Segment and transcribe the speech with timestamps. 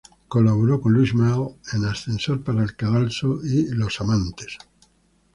[0.27, 4.57] Colaboró con Louis Malle en "Ascensor para el cadalso" y "Los amantes".